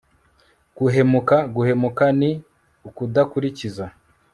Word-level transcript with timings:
guhemuka, 0.77 1.37
guhemuka 1.55 2.05
ni 2.19 2.31
ukudakurikiza 2.87 3.85